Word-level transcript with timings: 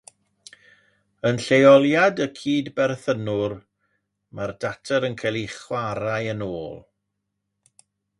Yn 1.31 1.41
lleoliad 1.47 2.21
y 2.23 2.25
cydberthynwr 2.39 3.55
mae'r 4.39 4.53
data 4.65 4.99
yn 5.11 5.19
cael 5.23 5.37
eu 5.43 5.53
chwarae 5.57 6.33
yn 6.33 6.43
ôl. 6.47 6.75